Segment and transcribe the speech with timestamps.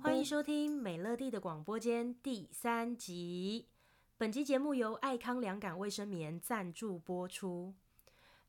[0.00, 3.66] 欢迎收听美乐蒂的广播间第三集。
[4.16, 7.74] 本集节目由爱康凉感卫生棉赞助播出。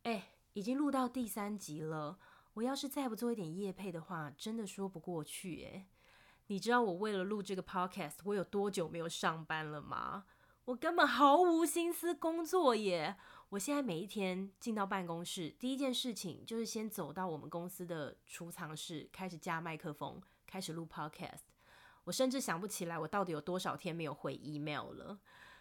[0.03, 2.19] 哎，已经录到第三集了，
[2.53, 5.87] 我要是再不做一点夜配的话，真的说不过去哎。
[6.47, 10.25] 你知道我为了录这个 podcast，我有多久没有上班了吗？
[10.65, 13.17] 我根本毫无心思工作耶！
[13.49, 21.43] 我现在每一天进到办公室，第一件事情就是先走到我们公司的储藏室，开始架麦克风，开始录 podcast。
[22.05, 25.19] 我甚至想不起来我到底有多少天没有回 email 了。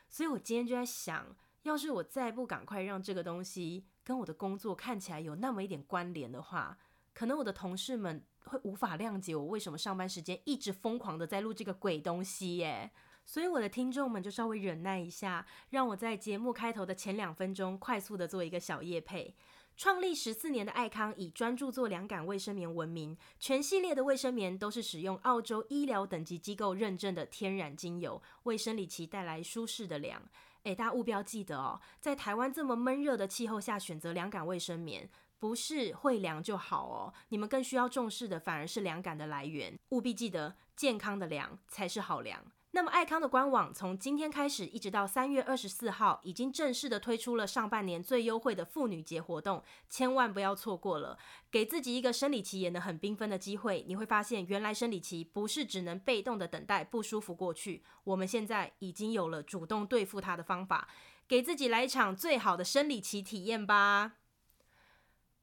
[0.09, 6.79] 所以我今天就在想，要是我再不赶快让这个东西跟我的工作看起来有那么一点关联的话，
[7.13, 12.91] 可能我的同事们会无法谅解我为什么上班时间一直疯狂的在录这个鬼东西耶。
[13.25, 19.35] 所以我的听众们就稍微忍耐一下，让我在节目开头的前两分钟快速的做一个小夜配。
[19.77, 30.23] 创立十四年的爱康以专注做凉感卫生棉闻名，全系列的卫生棉都是使用澳洲医疗等级机构认证的天然精油，为生理期带来舒适的凉。
[30.63, 35.11] 诶，大家务必要记得哦，在台湾这么闷热的气候下选择凉感卫生棉。
[35.41, 39.79] 不是会凉就好哦，你们更需要重视的反而是凉感的来源。
[39.91, 42.43] 务必记得，健康的凉才是好凉。
[42.75, 51.17] 那么爱康的官网从今天开始一直到三月二十四号，已经正式的推出了上半年最优惠的妇女节活动，千万不要错过了，
[51.53, 53.85] 给自己一个生理期也能很缤纷的机会。
[53.87, 60.89] 你会发现，原来生理期不是只能被动的等待不舒服过去，我们现在已经有了主动对付它的方法，
[61.29, 64.15] 给自己来一场最好的生理期体验吧。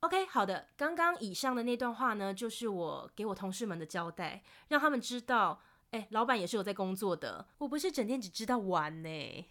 [0.02, 0.68] OK，好的。
[0.76, 9.45] 刚刚以上的那段话呢，就是我给我同事们的交代，让他们知道，哎，老板也是有在工作的，我不是整天只知道玩呢。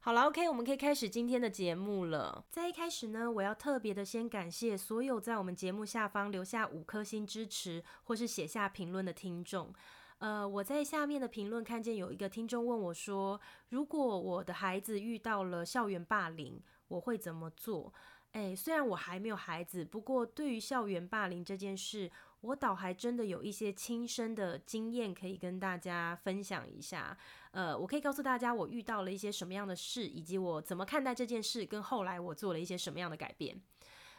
[0.00, 2.44] 好了，OK，我们可以开始今天的节目了。
[2.50, 9.72] 在一开始呢，我要特别的先感谢所有在我们节目下方留下五颗星支持或是写下评论的听众。
[10.18, 13.40] 呃，我在下面的评论看见有一个听众问我说，
[13.70, 17.92] 如果我的孩子遇到了校园霸凌，我会怎么做？
[18.32, 22.10] 诶，虽然我还没有孩子，不过对于校园霸凌这件事，
[22.40, 27.16] 我倒还真的有一些亲身的经验可以跟大家分享一下。
[27.50, 33.60] 呃，我可以告诉大家我遇到了一些什么样的事，以及我怎么看待这件事，跟后来我做了一些什么样的改变。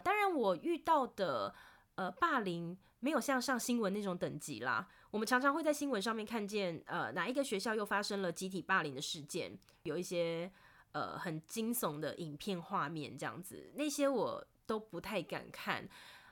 [0.03, 1.53] 当然，我遇到的
[1.96, 4.88] 呃霸凌没有像上新闻那种等级啦。
[5.12, 10.51] 我们常常会在新闻上面看见，呃，哪一个学校又发生了集体霸凌的事件，有一些。
[10.91, 15.88] 呃，很惊悚的影片画面这样子，那些我都不太敢看。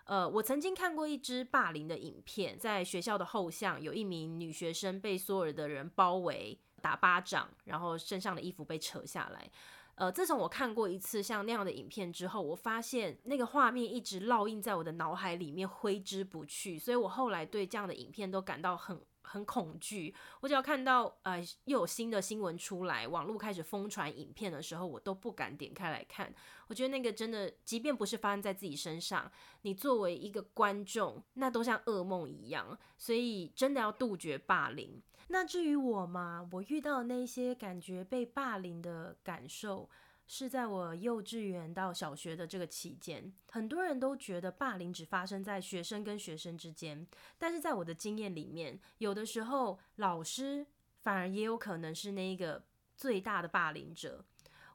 [0.07, 9.49] 呃，我曾经看过一支霸凌的影片，在学校的后巷，有一名女学生被所有的人包围、打巴掌，然后身上的衣服被扯下来。
[9.95, 16.79] 呃，自从我看过一次像那样的影片之后，我发现那个画面一直烙印在我的脑海里面，挥之不去。
[16.79, 19.01] 所以我后来对这样的影片都感到很。
[19.27, 26.33] 很恐惧，我只要看到呃又有新的新闻出来，网络开始疯传影片的时候，我都不敢点开来看。
[26.67, 29.31] 我觉得那个真的，即便不是发生在自己身上，
[29.63, 32.77] 你作为一个观众，那都像噩梦一样。
[32.97, 35.01] 所以真的要杜绝霸凌。
[35.27, 39.89] 那至于我嘛，我遇到那些感觉被霸凌的感受。
[40.27, 47.07] 是在我幼稚园到小学的这个期间，很多人都觉得霸凌只发生在学生跟学生之间，
[47.37, 50.67] 但是在我的经验里面，有的时候老师
[51.01, 52.61] 反而也有可能是那一个
[52.95, 54.25] 最大的霸凌者。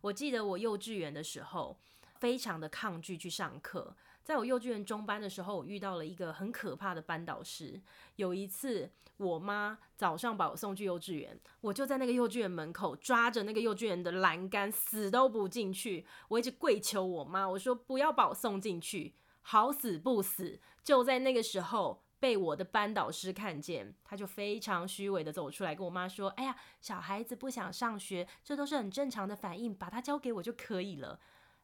[0.00, 1.78] 我记得我幼稚园的时候，
[2.18, 3.94] 非常的抗拒去上课。
[4.22, 7.80] 在我幼稚园中班的时候，我遇到了一个很可怕的班导师。
[8.16, 16.06] 有一次，我妈早上把我送去幼稚园，我就在那个幼稚园门口抓着那个幼稚园的栏杆，死都不进去。
[16.28, 31.18] 我一直跪求我妈，我说不要把我送进去，好死不死，就在那个时候被我的班导师看见，他就非常虚伪的走出来跟我妈说：“哎呀，小孩子不想上学，这都是很正常的反应，把他交给我就可以了。”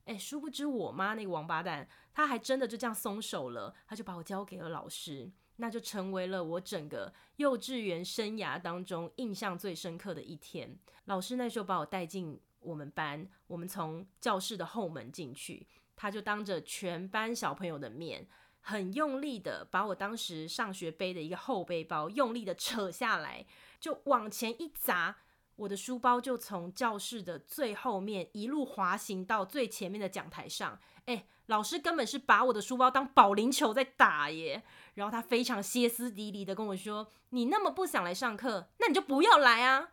[0.08, 10.78] 哎，殊不知我妈那个王八蛋，她还真的就这样松手了，她就把我交给了老师，那就成为了我整个幼稚园生涯当中印象最深刻的一天。
[11.04, 18.26] 老师那时候把我带进我们班，我们从教室的后门进去，他就当着全班小朋友的面，
[18.60, 23.44] 很用力的把我当时上学背的一个厚背包用力的扯下来，
[23.78, 25.18] 就往前一砸。
[25.58, 34.62] 我的书包就从教室的最后面一路滑行到最前面的讲台上，诶，老师根本是把我的书包当保龄球在打耶！
[34.94, 39.90] 然后他非常歇斯底里的跟我说：“你那么不想来上课，那你就不要来啊！”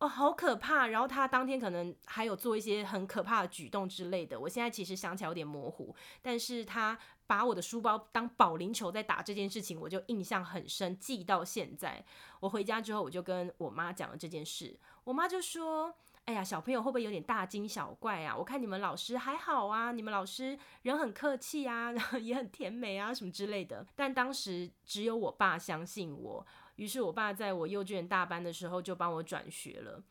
[0.00, 0.86] 哦，好可怕！
[0.86, 4.40] 然后他当天可能还有做一些很可怕的举动之类的。
[4.40, 12.02] 我现在其实想起来有点模糊，但是他把我的书包当保龄球在打这件事情，我就印象很深，记到现在。
[12.40, 14.74] 我回家之后，我就跟我妈讲了这件事，
[15.04, 15.94] 我妈就说
[16.24, 18.34] ：“哎呀，小朋友会不会有点大惊小怪啊？
[18.34, 26.46] 我看你们老师还好啊，你们老师人很客气啊， 然后也很甜美啊，什么之类的。”但当时只有我爸相信我。
[26.80, 30.02] 于是，我爸在我幼稚园大班的时候就帮我转学了。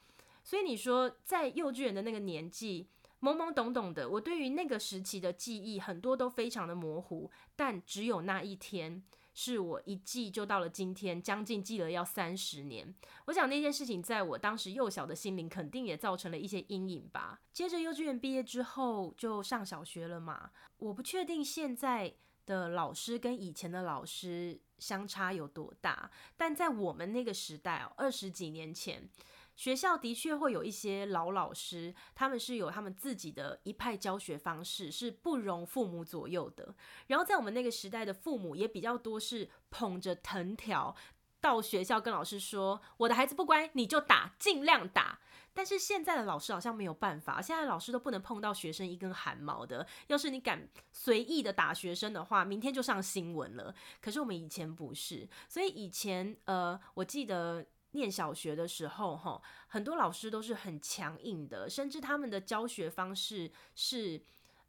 [0.43, 2.87] 所以你说，在幼稚园的那个年纪，
[3.21, 7.31] 懵懵懂懂的，我对于那个时期的记忆很多都非常的模糊。
[7.55, 9.01] 但只有那一天，
[9.33, 12.93] 是我一记就到了今天，将近记了要三十年。
[13.25, 17.41] 我想那件事情在我当时幼小的心灵，肯定也造成了一些阴影吧。
[17.51, 20.51] 接着幼稚园毕业之后，就上小学了嘛。
[20.77, 22.13] 我不确定现在
[22.49, 26.09] 的老师跟以前的老师相差有多大？
[26.35, 29.07] 但在我们那个时代哦，二十几年前，
[29.55, 36.73] 学校的确会有一些老老师，他们是有他们自己的一派教学方式，是不容父母左右的。
[37.05, 40.95] 然后在我们那个时代的父母也比较多是捧着藤条
[41.39, 45.19] 到学校跟老师说：“我的孩子不乖，你就打，尽量打。”
[45.53, 49.85] 但是现在的老师好像没有办法，现在老师都不能碰到学生一根汗毛的。
[50.07, 53.73] 要是你敢随意的打学生的话，明天就上新闻了。
[54.01, 64.21] 可是我们以前不是，所以以前呃，我记得念小学的时候，哈，很多老师都是很强硬的，甚至他们的教学方式是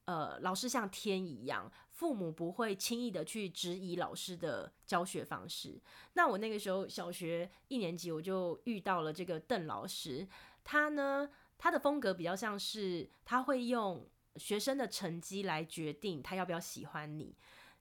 [0.07, 5.81] 呃，老师像天一样，父母不会轻易的去质疑老师的教学方式。
[6.15, 10.27] 那我那个时候小学一年级，我就遇到了这个邓老师。
[10.65, 17.37] 他呢，他的风格比较像是他会用学生的成绩来决定他要不要喜欢你。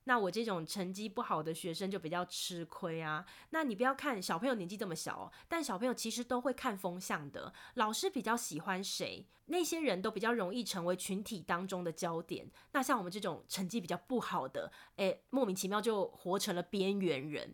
[0.06, 3.24] 那我这种成绩不好的学生就比较吃亏啊。
[3.52, 7.54] 那你不要看小朋友年纪这么小，但小朋友其实都会看风向的。
[7.76, 12.50] 老师比较喜欢谁，那些人都比较容易成为群体当中的焦点。
[12.72, 17.54] 那像我们这种成绩比较不好的，诶，莫名其妙就活成了边缘人。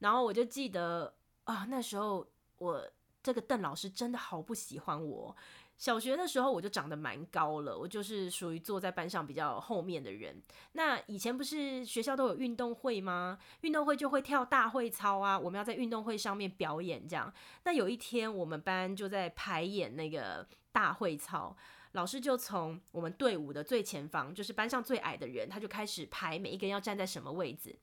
[0.00, 2.26] 然后我就记得啊，那时候
[2.58, 2.86] 我。
[3.24, 5.34] 这个邓老师真的好不喜欢我。
[5.76, 10.40] 小学的时候我就长得蛮高了，我就是属于坐在班上比较后面的人。
[10.72, 13.38] 那以前不是学校都有运动会吗？
[13.62, 17.32] 运动会就会跳大会操啊，我们要在运动会上面表演这样。
[17.64, 21.56] 那有一天我们班就在排演那个大会操，
[21.92, 27.74] 老师就从我们队伍的最前方，就是班上最矮的人，他就开始排每一个人要站在什么位置。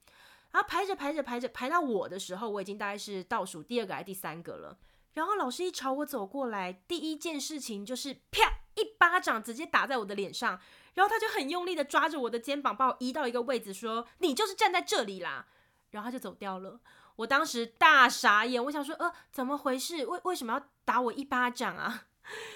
[0.51, 4.77] 然后排着排着排着排到我的时候，我已经大概是倒数第二个还是第三个了。
[5.13, 10.59] 然后老师一朝我走过来，第一件事情就是啪一巴掌直接打在我的脸上，
[10.93, 15.47] 然后他就很用力的抓着我的肩膀，把我移到一个位置，说：“你就是站在这里啦。”
[15.91, 16.79] 然后他就走掉了。
[17.17, 20.05] 我当时大傻眼，我想说：“呃，怎么回事？
[20.05, 22.05] 为为什么要打我一巴掌啊？”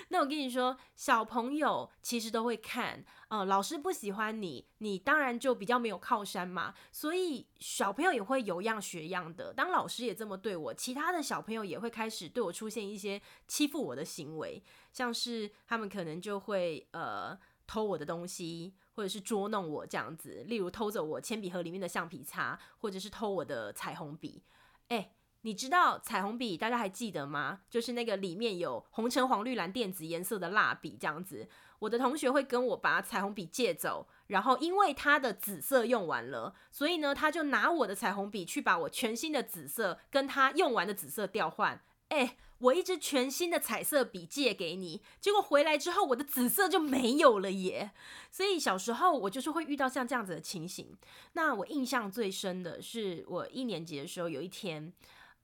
[0.09, 6.73] 那我跟你说，小朋友其实都会看，呃，老师不喜欢你，你当然就比较没有靠山嘛。
[6.91, 9.53] 所以小朋友也会有样学样的。
[9.53, 14.61] 当老师也这么对我，其他的小朋友也会开始对我出现一些欺负我的行为，
[14.91, 20.43] 像是他们可能就会呃偷我的东西，或者是捉弄我这样子。
[20.47, 24.43] 例如偷走我铅笔盒里面的橡皮擦，或者是偷我的彩虹笔。
[24.89, 25.11] 哎。
[25.45, 27.59] 你知道彩虹笔大家还记得吗？
[27.69, 31.47] 就是那个里面有红橙黄绿蓝靛紫颜色的蜡笔这样子。
[31.77, 41.79] 我的同学会跟我把彩虹笔借走，然后因为他的紫色用完了，所以呢他就拿我的彩虹笔去把我全新的紫色跟他用完的紫色调换。
[42.09, 47.91] 哎，我一支全新的彩色笔借给你，结果回来之后我的紫色就没有了耶。
[48.31, 50.97] 所以小时候我就是会遇到像这样子的情形。
[51.33, 54.91] 那我印象最深的是我一年级的时候，有一天。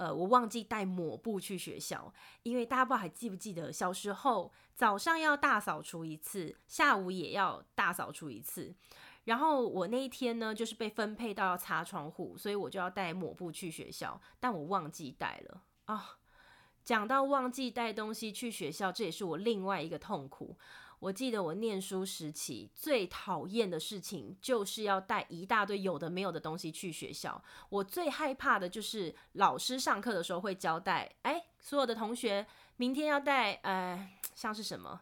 [0.02, 8.74] 呃，我忘记带抹布去学校，因为大家不知道还记不记得，小时候早上要大扫除一次，下午也要大扫除一次。
[9.26, 16.18] 然后我那一天呢，就是被分配到要擦窗户，所以我就要带抹布去学校，但我忘记带了啊。
[16.84, 20.58] 讲到忘记带东西去学校，这也是我另外一个痛苦。
[21.02, 27.44] 我记得我念书时期最讨厌的事情，就是要带一大堆有的没有的东西去学校。
[27.70, 32.46] 我最害怕的就是老师上课的时候会交代，哎，所有的同学
[32.78, 35.02] 明天要带，呃，像是什么？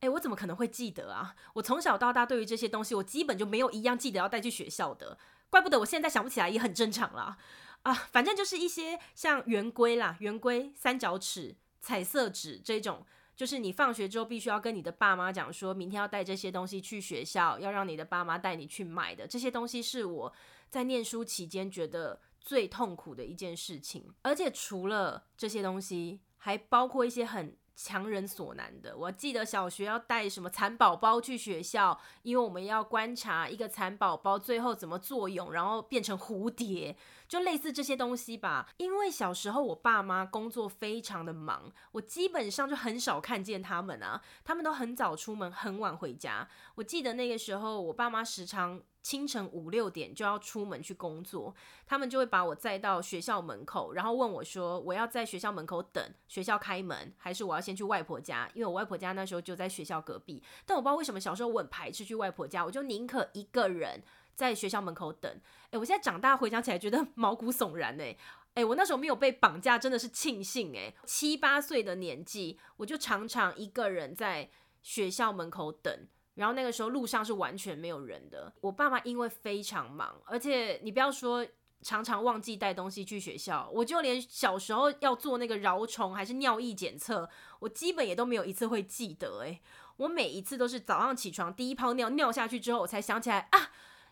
[0.00, 1.36] 哎，我怎么可能会记得啊？
[1.54, 5.16] 我从小到大对于这些东西，我基本就没有一样记得要带去学校的。
[5.50, 7.38] 怪不得我现在想不起来，也很正常啦。
[7.82, 13.06] 啊，反正就是一些像圆规啦、圆规、三角尺、彩色纸这种。
[13.36, 19.26] 就是你放学之后必须要跟你的爸妈讲，说明天要带这些东西去学校，要让你的爸妈带你去买的。
[19.26, 20.32] 这些东西是我
[20.70, 24.12] 在念书期间觉得最痛苦的一件事情。
[24.22, 27.56] 而且除了这些东西，还包括一些很。
[27.76, 36.96] 强人所难的，我记得小学要带什么蚕宝宝去学校，因为我们要观察一个蚕宝宝最后怎么作用，然后变成蝴蝶，
[37.28, 38.66] 就类似这些东西吧。
[38.78, 46.48] 因为小时候我爸妈工作非常的忙，我基本上就很少看见他们啊，他们都很早出门，很晚回家。
[46.76, 48.80] 我记得那个时候，我爸妈时常。
[49.06, 51.54] 清晨五六点就要出门去工作，
[51.86, 58.50] 他们就会把我载到学校门口，然后问我说：“我要在学校门口等学校开门，还是我要先去外婆家？
[58.52, 60.42] 因为我外婆家那时候就在学校隔壁。
[60.66, 64.02] 但我不知道为什么小时候我很排斥去外婆家，我就宁可一个人
[64.34, 65.32] 在学校门口等。
[65.70, 68.18] 诶，我现在长大回想起来觉得 毛骨悚然诶，
[68.54, 74.50] 诶，我那时候没有被绑架，真的是庆幸诶，七八岁的年纪，我就常常一个人在
[74.82, 76.08] 学校门口等。
[76.36, 78.50] 然后那个时候路上是完全没有人的。
[78.60, 81.46] 我爸妈因为非常忙，而且你不要说
[81.82, 87.28] 常常忘记带东西去学校，我就连小时候要做那个饶虫还是尿液检测，
[87.60, 89.40] 我基本也都没有一次会记得。
[89.40, 89.60] 诶，
[89.98, 93.70] 我每一次都是早上起床第一泡尿尿下去之后，我才想起来啊，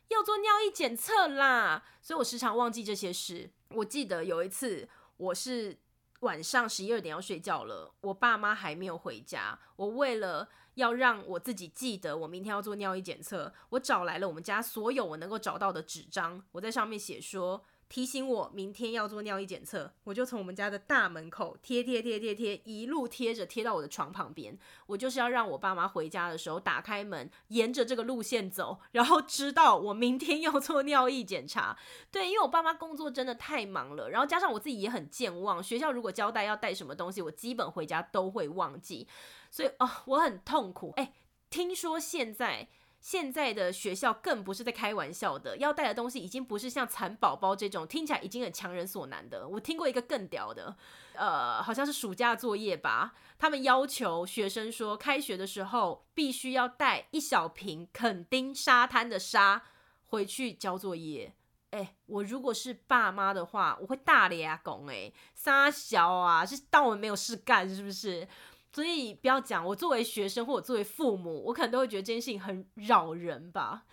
[0.08, 1.84] 要做尿液检测啦。
[2.00, 3.50] 所以我时常忘记这些事。
[3.70, 5.76] 我记得有一次我是
[6.20, 10.48] 晚上十一二点要睡觉了，我爸妈还没有回家，我为了。
[10.74, 13.52] 要让我自己记得，我明天要做尿液检测。
[13.70, 19.92] 我找来了我们家所有我能够找到的纸张，我在上面写说，提醒我明天要做尿液检测。
[20.04, 24.58] 我就从我们家的大门口贴贴贴贴贴，一路贴着贴到我的床旁边。
[24.86, 31.76] 我就是要让我爸妈回家的时候打开门，沿着这个路线走，然后知道我明天要做尿液检查。
[32.10, 39.06] 对，因为我爸妈工作真的太忙了，然后加上我自己也很健忘，学校如果交代要带什么东西，我基本回家都会忘记。
[39.54, 40.92] 所以哦，我很痛苦。
[40.96, 41.12] 诶，
[41.48, 42.66] 听说现在
[42.98, 49.46] 现在的学校更不是在开玩笑的，要带的东西已经不是像蚕宝宝这种听起来已经很强人所难的。
[49.46, 50.76] 我听过一个更屌的，
[51.12, 59.62] 呃，好像是暑假作业吧，他们要求学生说，开学的时候必须要带一小瓶垦丁沙滩的沙
[60.06, 61.32] 回去交作业。
[61.70, 68.26] 诶，我如果是爸妈的话，我会大咧啊拱诶，三小啊，是当我们没有事干是不是？
[68.74, 73.86] 所以不要讲，我作为学生或者作为父母，我可能都会觉得这件事情很扰人吧。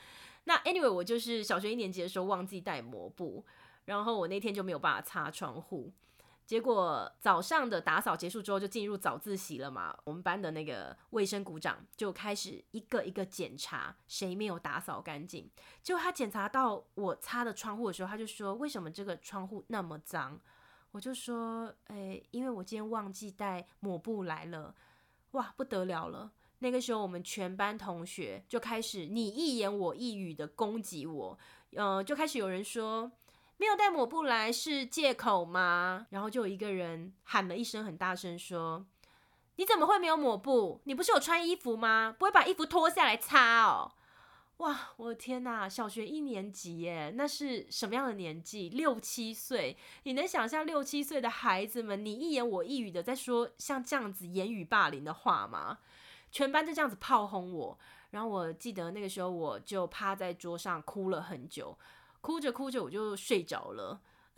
[0.45, 3.45] 那 anyway，我就是小学一年级的时候忘记带抹布，
[3.85, 5.93] 然后我那天就没有办法擦窗户。
[6.47, 9.95] 结果早上的打扫结束之后，就进入早自习了嘛。
[10.03, 15.47] 我们班的那个卫生股长就开始一个一个检查谁没有打扫干净。
[15.83, 20.41] 结果他检查到我擦的窗户的时候，他就说：“为什么这个窗户那么脏？”
[20.91, 24.75] 我就说，哎、欸，因为我今天忘记带抹布来了，
[25.31, 26.31] 哇，不得了了！
[26.59, 31.37] 那个时候，我们全班同学就开始你一言我一语的攻击我，
[31.75, 33.11] 呃，就开始有人说
[33.57, 36.07] 没有带抹布来是借口吗？
[36.09, 38.85] 然后就有一个人喊了一声很大声说
[39.55, 40.81] ：“你怎么会没有抹布？
[40.83, 42.13] 你不是有穿衣服吗？
[42.19, 43.93] 不会把衣服脱下来擦哦？”
[44.61, 48.69] 哇，我的天呐，小学一年级耶，那是什么样的年纪？
[48.69, 55.79] 六七岁，你能想象六七岁的孩子们，你一言我一语的在说像这样子言语霸凌的话吗？
[56.31, 57.79] 全班就这样子炮轰我，
[58.11, 61.75] 然后我记得那个时候我就趴在桌上哭了很久，
[62.21, 63.99] 哭着哭着我就睡着了。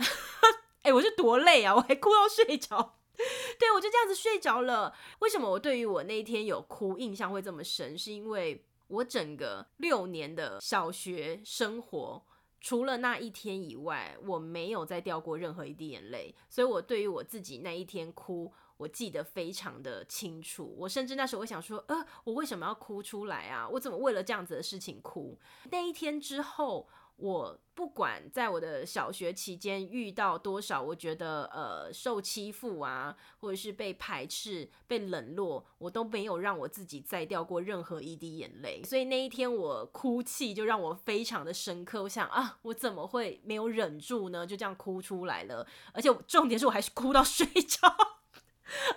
[0.83, 2.95] 哎、欸，我是多累啊，我还哭到睡着。
[3.59, 4.95] 对，我就这样子睡着了。
[5.19, 7.97] 为什么我对于我那一天有哭印象会这么深？
[7.97, 8.63] 是因为。
[8.93, 12.23] 我整个六年的小学生活，
[12.61, 16.35] 除了那一天以外，我没有再掉过任何一滴眼泪。
[16.47, 20.75] 所以，我对于我自己那一天哭，我记得非常的清楚。
[20.77, 23.67] 我甚至那时候我想说，呃，我为什么要哭出来啊？
[23.67, 25.39] 我怎么为了这样子的事情哭？
[25.71, 26.87] 那一天之后。
[27.23, 38.83] 我不管在我的小学期间遇到多少，我觉得呃受欺负啊，或者是被排斥、被冷落，我都没有让我自己再掉过任何一滴眼泪。
[38.83, 42.03] 所以那一天我哭泣就让我非常的深刻。
[42.03, 44.45] 我想啊，我怎么会没有忍住呢？
[44.45, 45.65] 就这样哭出来了。
[45.93, 47.95] 而且重点是我还是哭到睡着 啊！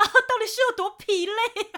[0.02, 1.32] 到底是有多疲累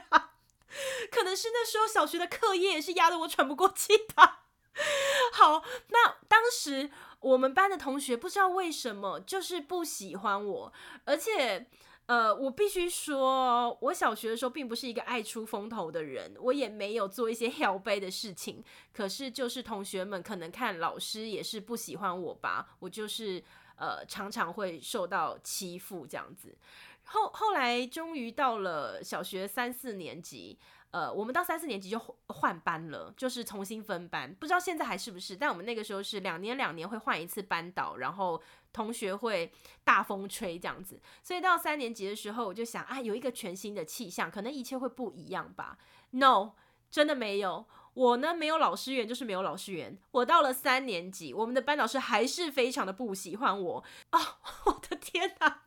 [0.08, 0.32] 啊？
[1.12, 4.46] 可能是那时候小学的课业是压得我喘不过气吧。
[5.32, 10.72] 好，那当时我们班的同学不知道为什么就是不喜欢我，
[11.04, 11.66] 而且，
[12.06, 18.64] 呃，我必须说，我小学的时候并不是一个爱出风头的人，我也没有做一些 heel 杯的事情。
[18.92, 23.42] 可是，就是同学们可能看老师也是不喜欢我吧，我就是
[23.76, 26.56] 呃常常会受到欺负这样子。
[27.04, 30.58] 后后来终于到了小学三四年级。
[30.90, 35.36] 呃，我们到三四年级就换班了，就是重新分班，不知道现在还是不是。
[35.36, 38.40] 但我们那个时候是两年两年会换一次班导，然后
[38.72, 39.52] 同学会
[39.84, 40.98] 大风吹这样子。
[41.22, 45.76] 所以到三年级的时候，我就想啊，有一个全新的气象，可能一切会不一样吧
[46.12, 46.52] ？No，
[46.90, 47.66] 真的没有。
[47.92, 49.98] 我呢，没有老师缘，就是没有老师缘。
[50.12, 54.24] 我到了三年级，我们的班导师还是非常的不喜欢我啊、哦！
[54.72, 55.64] 我的天哪，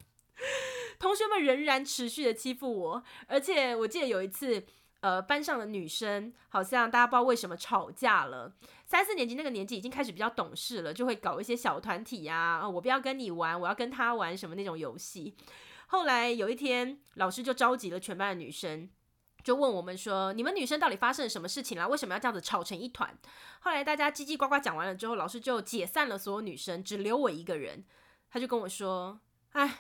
[0.97, 4.65] 同学们仍然持续的欺负我，而且我记得有一次。
[5.01, 8.53] 呃，班上的女生好像大家不知道为什么吵架了。
[8.85, 15.35] 三四年级那个年纪已经开始比较懂事了，就会搞一些小团体呀，我不要跟你玩，我要跟他玩什么那种游戏。
[15.87, 18.89] 后来有一天，老师就召集了全班的女生，
[19.43, 21.87] 就问我们说：“你们女生到底发生了什么事情啦？
[21.87, 23.17] 为什么要这样子吵成一团？”
[23.61, 27.83] 后来大家叽叽呱呱讲完了之后，老师就解散了所有女生，只留我一个人。
[28.29, 29.19] 他就跟我说
[29.53, 29.79] ：“哎，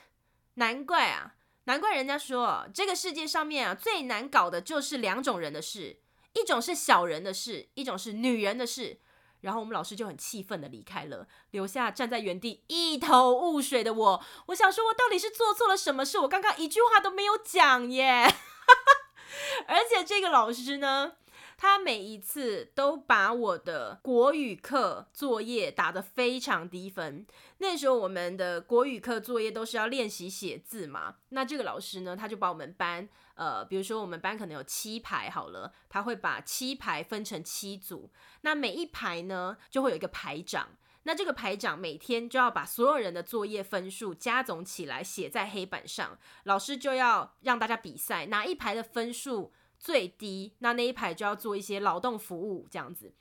[0.55, 5.99] 难怪啊。”难怪人家说，这个世界上面啊，最难搞的就是两种人的事，
[6.33, 8.99] 一种是小人的事，一种是女人的事。
[9.41, 14.23] 然后我们老师就很气愤的离开了，留下站在原地一头雾水的我。
[14.47, 16.19] 我想说，我到底是做错了什么事？
[16.19, 18.23] 我刚刚一句话都没有讲耶。
[19.67, 21.13] 而且这个老师呢，
[21.61, 27.23] 他每一次都把我的国语课作业打得非常低分。
[27.59, 31.17] 那时候我们的国语课作业都是要练习写字嘛。
[31.29, 38.09] 那这个老师呢，他就把我们班，呃，比如说我们班可能有七排好了，他会把七排分成七组。
[38.41, 40.69] 那每一排呢，就会有一个排长。
[41.03, 53.11] 那这个排长每天就要把所有人的作业分数加总起来写在黑板上，老师就要让大家比赛，哪一排的分数最低，那那一排就要做一些劳动服务这样子。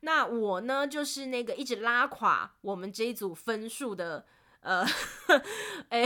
[0.00, 4.26] 那我呢，就是那个一直拉垮我们这一组分数的，
[4.60, 4.84] 呃，
[5.90, 6.04] 哎，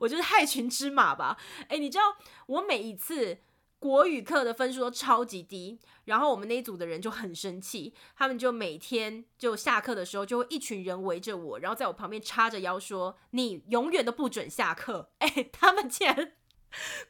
[0.00, 1.38] 我就是害群之马吧。
[1.68, 3.38] 哎，你知道我每一次
[3.78, 16.32] 国语课的分数都超级低，然后我们那一组的人就很生气，他们就每天就下课的时候就会一群人围着我，然后在我旁边叉着腰说：“你永远都不准下课。”哎，他们竟然。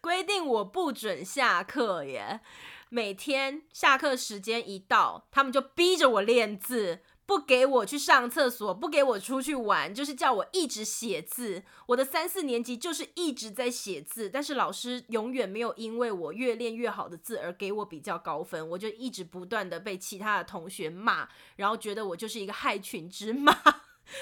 [0.01, 2.41] 规定我不准下课耶！
[2.89, 11.63] 每天下课时间一到，他们就逼着我练字，不给我去上厕所，不给我出去玩，就是叫我一直写字。
[11.87, 23.57] 我的三四年级就是一直在写字，但是老师永远没有因为我越练越好的字而给我比较高分，我就一直不断的被其他的同学骂，然后觉得我就是一个害群之马。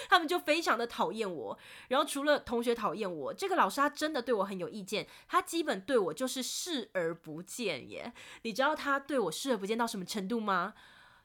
[0.09, 8.13] 他们就非常的讨厌我，然后除了同学讨厌我，这个老师他真的对我很有意见，他基本对我就是视而不见耶。
[8.43, 10.75] 你知道他对我视而不见到什么程度吗？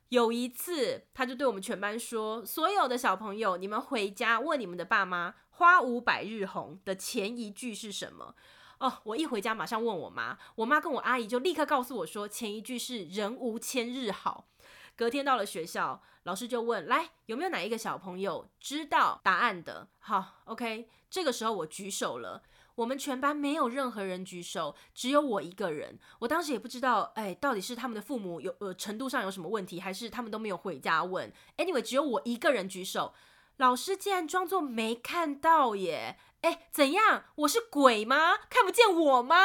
[0.09, 8.35] 有一次，他就对我们全班说：“所有的小朋友，你们回家问你们的爸妈，‘花无百日红’的前一句是什么？”
[8.79, 14.49] 哦，我一回家马上问我妈，我妈跟我阿姨就立刻告诉我说，前一句是“人无千日好”。
[14.95, 20.89] 隔天到了学校，老师就问：“来，有没有哪一个小朋友知道答案的？”好，OK。
[21.09, 22.41] 这个时候我举手了，
[22.75, 25.99] 我们全班没有任何人举手，只有我一个人。
[26.19, 31.31] 我当时也不知道，哎，到底是他们的父母有呃程度上有什么问题，还是他们都没有回家问。
[31.57, 33.13] Anyway，只有我一个人举手，
[33.57, 36.17] 老师竟然装作没看到耶！
[36.41, 37.25] 哎，怎样？
[37.35, 38.37] 我是鬼吗？
[38.49, 39.37] 看不见我吗？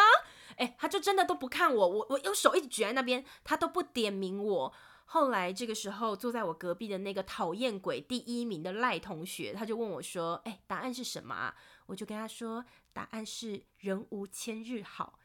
[0.56, 4.72] 哎，他就真的都不看我，我我用手一直举在那边，他都不点名我。
[5.10, 15.18] 后来这个时候，坐在我隔壁的那个讨厌鬼第一名的赖同学，他就问我说：“哎，答案是什么啊？”我就跟他说：“答案是人无千日好。”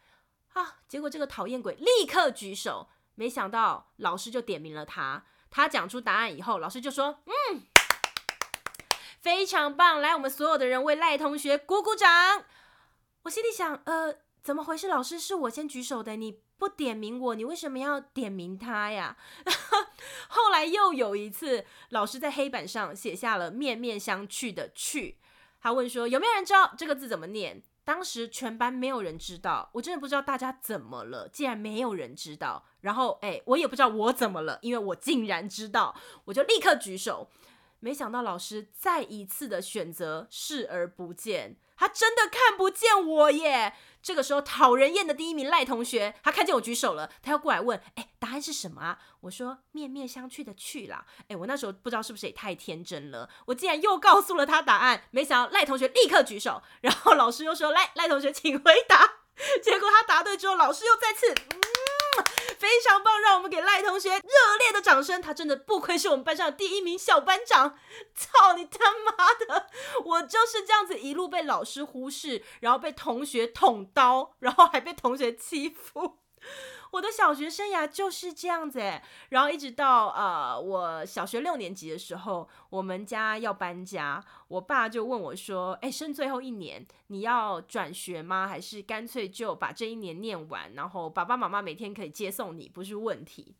[0.55, 5.25] 啊，结果这个讨厌鬼立刻举手，没想到老师就点名了他。
[5.49, 7.19] 他讲出答案以后，老师就说
[7.51, 7.63] ：“嗯，
[9.19, 12.45] 非常棒，来，我们所有的人为赖同学鼓鼓掌。”
[13.23, 14.87] 我心里想：“呃，怎么回事？
[14.87, 19.17] 老师是我先举手的，你。”不点名我，你为什么要点名他呀？
[20.29, 25.15] 后来又有一次，老师在黑板上写下了“面面相觑”的“觑”，
[25.59, 27.61] 他问说有没有人知道这个字怎么念？
[27.83, 32.63] 当时全班没有人知道，我真的不知道大家怎么了，竟然没有人知道。
[32.79, 37.29] 然后，哎，我也不知道我怎么了，因为我竟然知道，我就立刻举手。
[37.83, 43.73] 没想到老师再一次的选择视而不见，他真的看不见我耶。
[44.01, 55.03] 这个时候，讨人厌的第一名赖同学，他看见我举手了，他要过来问：“哎，答案是什么啊？”我说：“面面相觑的去啦。”哎，我那时候不知道是不是也太天真了，我竟然又告诉了他答案。
[55.11, 59.15] 没想到赖同学立刻举手，然后老师又说：“来，赖同学请回答。”
[59.61, 61.35] 结果他答对之后，老师又再次。
[62.57, 65.21] 非常棒，让我们给赖同学热烈的掌声。
[65.21, 67.77] 他真的不愧是我们班上的第一名小班长。
[68.15, 69.67] 操你他妈的！
[70.05, 76.19] 我就是这样子一路被老师忽视，然后被同学捅刀，然后还被同学欺负。
[76.93, 88.47] 我的小学生涯就是这样子哎，然后一直到呃我小学六年级的时候，我们家要搬家，我爸就问我说：“诶，剩最后一年，你要转学吗？
[88.47, 93.55] 还是干脆就把这一年念完，然后爸爸妈妈每天可以接送你，不是问题？”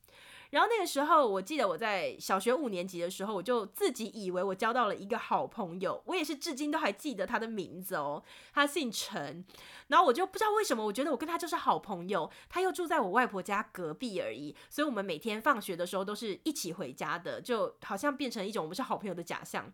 [0.53, 9.43] 然后那个时候，我记得我在小学五年级的时候，我就自己以为我交到了一个好朋友，我也是至今都还记得他的名字哦，他姓陈。
[9.87, 19.73] 然后我就不知道为什么，我觉得我跟他就是好朋友，他又住在我外婆家隔壁而已，所以我们每天放学的时候都是一起回家的，就好像变成一种我们是好朋友的假象。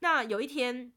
[0.00, 0.92] 那有一天。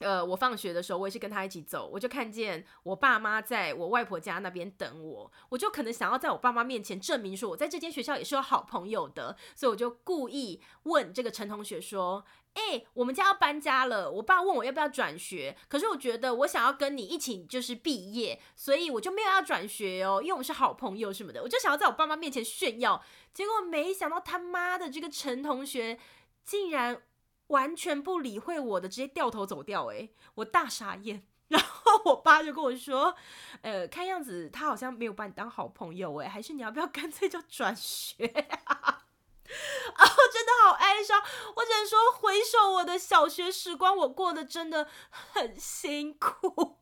[0.00, 23.02] 呃，我放学的时候，我也是跟他一起走，我就看见我爸妈在我外婆家那边等我，我就可能想要在我爸妈面前证明说，我在这间学校也是有好朋友的，所以我就故意问这个陈同学说：“欸，我们家要搬家了，我爸问我要不要转学，可是我觉得我想要跟你一起就是毕业，所以我就没有要转学哦，因为我们是好朋友什么的，我就想要在我爸妈面前炫耀，
[23.34, 25.98] 结果没想到他妈的这个陈同学
[26.42, 27.02] 竟然。”
[27.50, 29.86] 完全不理会我的，直接掉头走掉。
[29.86, 31.24] 诶，我大傻眼。
[31.50, 33.16] 然后我爸就跟我说
[33.62, 39.02] ：“呃，看样子他好像没有把你当好朋友，诶，还是你要不要干脆就转学啊？”
[39.98, 41.20] 哦，真的好哀伤。
[41.56, 46.79] 我只能说，回首我的小学时光，我过得真的很辛苦。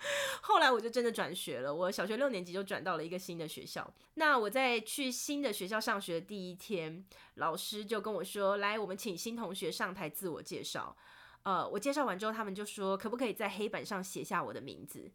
[0.42, 3.92] 后来我就真的转学了，我小学六年级就转到了一个新的学校。
[4.14, 10.96] 那我在去新的学校上学的第一天，老师就跟我说：“来，我们请新同学上台自我介绍。”
[11.42, 15.10] 呃，我介绍完之后，他们就说：“可不可以在黑板上写下我的名字？”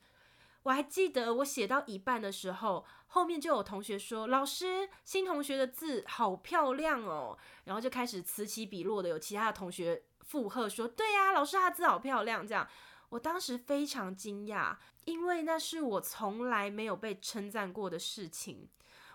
[0.63, 12.67] 我还记得我写到一半的时候，后面就有同学说：“老师，新同学的字好漂亮哦。”然后就开始此起彼落的有其他的同学附和说：“对呀，老师他字好漂亮。”这样。
[13.13, 18.67] 我当时非常惊讶，因为那是我从来没有被称赞过的事情。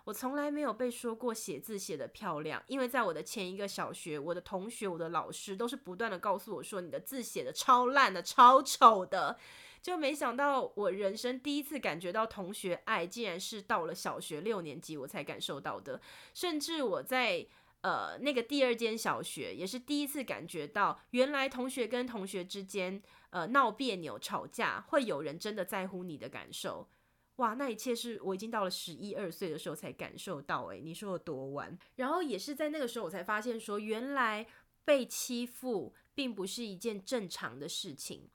[0.05, 9.37] 我从来没有被说过写字写得漂亮，因为在我的前一个小学，我的同学、我的老师都是不断地告诉我说，你的字写得超烂的、超丑的。
[9.83, 16.01] 就没想到我人生第一次感觉到同学爱，竟然是到了小学六年级我才感受到的。
[16.35, 17.45] 甚至我在
[17.83, 23.03] 呃那个第二间小学，也是第一次感觉到，原来同学跟同学之间。
[23.31, 26.89] 呃，闹别扭、吵架，会有人真的在乎你的感受，
[27.37, 27.53] 哇！
[27.53, 31.79] 那一切是我已经到了十一二岁的时候才感受到，诶，你说有多晚？
[31.97, 34.47] 然后也是在那个时候，我才发现说，原来
[34.83, 38.31] 被欺负并不是一件正常的事情。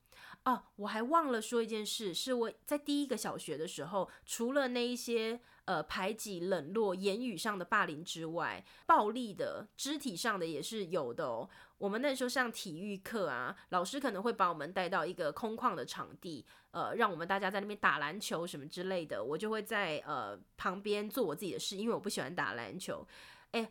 [0.46, 11.50] 哦，我还忘了说一件事，是我在第一个小学的时候，除了那一些呃排挤、冷落、言语上的霸凌之外，暴力的、肢体上的也是有的哦。
[11.78, 23.08] 我们那时候上体育课啊，老师可能会把我们带到一个空旷的场地，呃，让我们大家在那边打篮球什么之类的，我就会在呃旁边做我自己的事，因为我不喜欢打篮球。
[23.52, 23.70] 诶，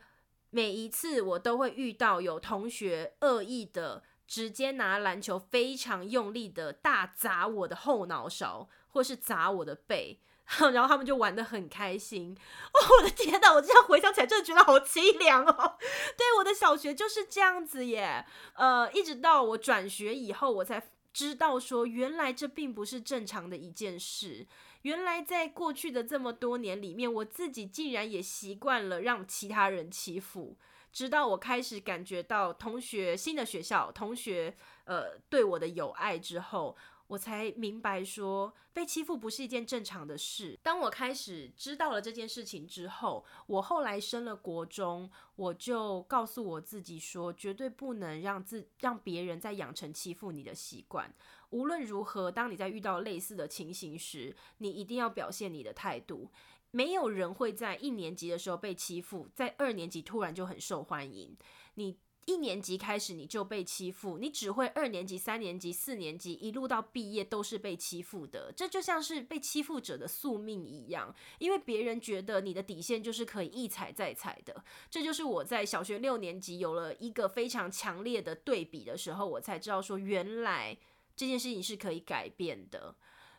[0.48, 4.02] 每一次我都会遇到有同学恶意的。
[4.32, 10.18] 直接拿篮球非常用力的大砸我的后脑勺，或是砸我的背，
[10.72, 12.34] 然后他们就玩得很开心。
[12.72, 13.52] 哦，我的天哪！
[13.52, 15.76] 我这样回想起来，真的觉得好凄凉哦。
[16.16, 18.24] 对，我的小学就是这样子耶。
[18.54, 24.46] 呃，一直到我转学以后，我才知道说，原来这并不是正常的一件事。
[24.80, 30.56] 原来在过去的这么多年里面，我自己竟然也习惯了让其他人欺负。
[30.92, 36.76] 直到我开始感觉到同学，新的学校同学呃对我的友爱之后，
[37.12, 40.58] 我才明白说，被欺负不是一件正常的事。
[40.62, 51.12] 当我开始知道了这件事情之后，我后来升了国中，我就告诉我自己说，绝对不能让自让别人再养成欺负你的习惯。
[51.50, 56.30] 无论如何，当你在遇到类似的情形时，你一定要表现你的态度。
[56.70, 61.36] 没有人会在一年级的时候被欺负，在二年级突然就很受欢迎。
[61.74, 68.52] 你一年级开始你就被欺负，你只会二年级、三年级、四年级一路到毕业都是被欺负的。
[68.56, 74.64] 这就像是被欺负者的宿命一样，因为别人觉得你的底线就是可以一踩再踩的。
[74.90, 80.76] 这就是我在小学六年级有了一个非常强烈的对比的时候，我才知道说，原来
[81.16, 82.94] 这件事情是可以改变的。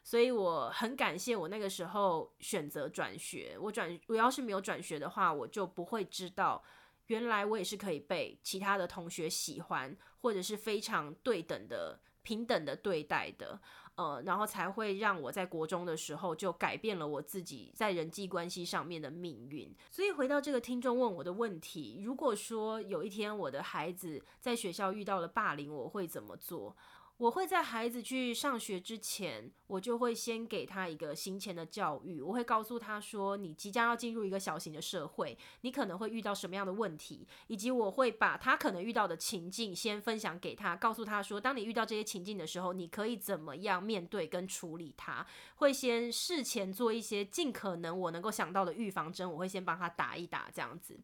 [0.06, 3.58] 所以我很感谢我那个时候选择转学。
[3.58, 6.62] 我转，我要是没有转学的话，我就不会知道，
[7.08, 13.60] 原来我也是可以被其他的同学喜欢，或者是非常对等的、平等的对待的。
[13.96, 19.72] 呃，然后才会让我在国中的时候就改变了我自己在人际关系上面的命运。
[19.92, 26.76] 所以回到这个听众问我的问题，如果说有一天我的孩子在学校遇到了霸凌，我会怎么做？
[27.24, 32.22] 我会在孩子去上学之前，我就会先给他一个行前的教育。
[32.22, 45.26] 我会告诉他说，你即将要进入一个小型的社会，你可能会遇到什么样的问题，以及我会把他可能遇到的情境先分享给他，告诉他说，当你遇到这些情境的时候，你可以怎么样面对跟处理它。
[45.56, 51.00] 会先事前做一些尽可能我能够想到的预防针，我会先帮他打一打这样子。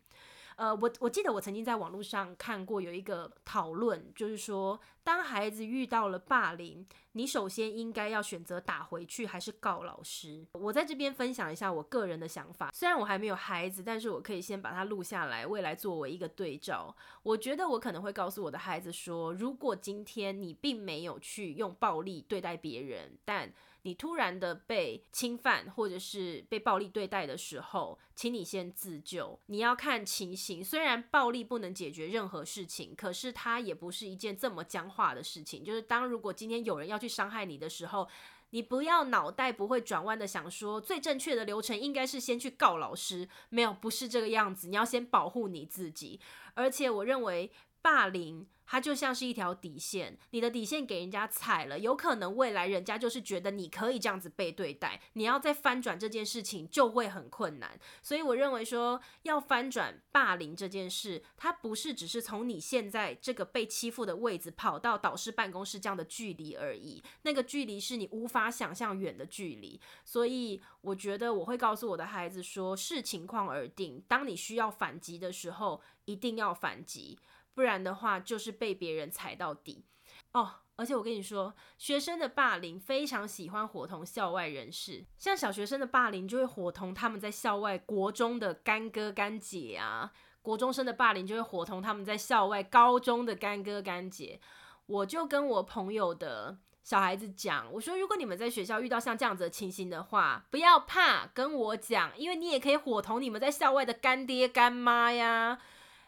[0.60, 10.46] 呃，我我记得我曾经在网络上看过有一个讨论，就是说，当孩子遇到了霸凌，你首先应该要选择打回去，还是告老师？
[10.52, 12.72] 我在这边分享一下我个人的想法。
[12.74, 16.94] 虽然我还没有孩子，但是我可以先把它录下来，未来作为一个对照。
[17.24, 23.50] 我觉得我可能会告诉我的孩子说，如果今天你并没有去用暴力对待别人，但
[23.84, 29.40] 你突然的被侵犯或者是被暴力对待的时候，请你先自救。
[29.46, 35.64] 你要看情形，虽然暴力不能解决任何事情，可是它也不是一件这么僵化的事情。
[35.64, 38.08] 就是当如果今天有人要去伤害你的时候，
[38.52, 43.30] 你不要脑袋不会转弯的想说，最正确的流程应该是先去告老师。
[43.50, 44.68] 没有，不是这个样子。
[44.68, 46.20] 你要先保护你自己。
[46.56, 47.50] 而且我认为
[47.82, 57.80] 霸凌，它就像是一条底线，你的底线给人家踩了，有可能未来人家就是觉得你可以这样子被对待，你要再翻转这件事情就会很困难。
[58.02, 69.80] 所以我认为说，要翻转霸凌这件事，它不是只是从你现在这个被欺负的位置跑到导师办公室这样的距离而已，那个距离是你无法想象远的距离。
[70.06, 77.18] 所以我觉得我会告诉我的孩子说，视情况而定，当你需要反击的时候，一定要反击。
[77.60, 79.84] 不然的话，就是被别人踩到底
[80.32, 80.50] 哦。
[80.78, 90.10] 而且我跟你说，学生的霸凌非常喜欢伙同校外人士，像小学生的霸凌就会伙同他们在校外国中的干哥干姐啊，
[90.42, 94.40] 国中生的霸凌就会伙同他们在校外高中的干哥干姐。
[94.86, 105.60] 我就跟我朋友的小孩子讲，我说如果你们在学校遇到像这样子的情形的话，不要怕，跟我讲，因为你也可以伙同你们在校外的干爹干妈呀。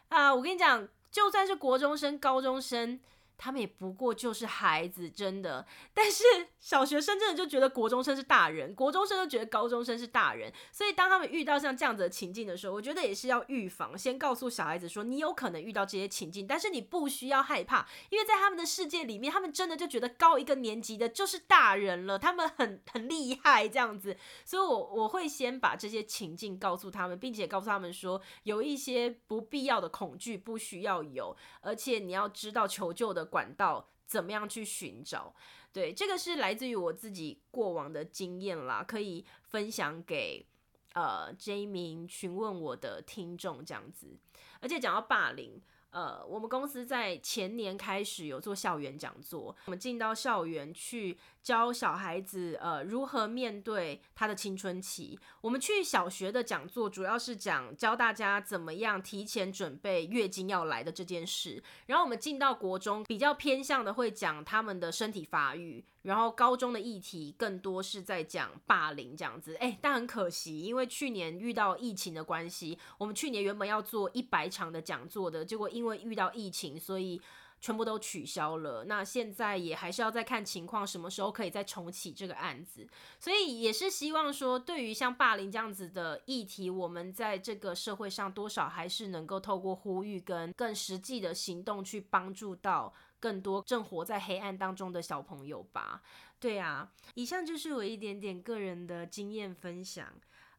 [0.08, 0.88] 啊，我跟你讲。
[1.12, 2.98] 就算是国中生、高中生。
[3.42, 5.66] 他们也不过就是孩子，真的。
[5.92, 6.22] 但是
[6.60, 10.52] 小学生真的就觉得国中生是大人，国中生就觉得高中生是大人。
[10.70, 24.16] 所以当他们遇到像这样子的情境的时候，我觉得也是要预防，先告诉小孩子说，你有可能遇到这些情境，但是你不需要害怕，因为在他们的世界里面，他们真的就觉得高一个年级的就是大人了，他们很很厉害这样子。
[24.44, 35.34] 所以，我我会先把这些情境告诉他们，并且告诉他们说，有一些不必要的恐惧不需要有，而且你要知道求救的管道怎么样去寻找？
[35.72, 40.46] 对，这个是来自于我自己过往的经验啦，可以分享给
[40.92, 44.18] 呃这一名询问我的听众这样子。
[44.60, 45.58] 而且讲到霸凌。
[45.92, 55.18] 呃，我们公司在前年开始有做校园讲座，我们进到校园去教小孩子呃如何面对他的青春期。
[55.40, 65.84] 我们去小学的讲座主要是讲教大家怎么样提前准备月经要来的这件事，然后我们进到国中比较偏向的会讲他们的身体发育。
[66.02, 77.22] 然后高中的议题更多是在讲霸凌这样子，诶，但很可惜，因为去年遇到疫情的关系，我们去年原本要做一百场的讲座的，结果因为遇到疫情，所以
[77.62, 78.84] 全部都取消了。
[78.84, 82.86] 那现在也还是要再看情况，什么时候可以再重启这个案子。
[83.18, 92.92] 所以也是希望说，对于像霸凌这样子的议题，我们在这个社会上多少还是能够透过呼吁跟更实际的行动去帮助到。
[93.22, 96.02] 更多正活在黑暗当中的小朋友吧，
[96.40, 100.08] 对啊，以上就是我一点点个人的经验分享，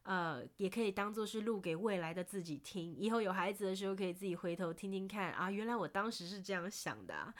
[0.04, 7.34] 呃，也可以当做是录给未来的自己听，以后有孩子的时候可以自己回头听听看啊，原来我当时是这样想的啊。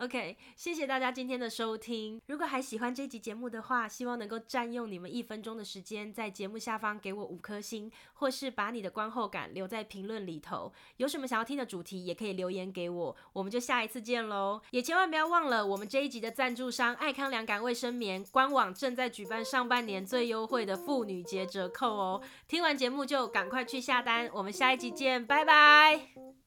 [0.00, 2.18] OK，谢谢大家今天的收听。
[2.26, 10.72] 如果还喜欢这集节目的话，希望能够占用你们一分钟的时间，在节目下方给我五颗星，或是把你的观后感留在评论里头。
[10.96, 13.14] 有什么想要听的主题，也可以留言给我。
[13.34, 14.62] 我们就下一次见喽！
[14.70, 22.22] 也千万不要忘了，我们这一集的赞助商爱康凉感卫生棉官网正在举办上半年最优惠的妇女节折扣哦。
[22.48, 24.30] 听完节目就赶快去下单。
[24.32, 26.39] 我们下一集见，拜拜。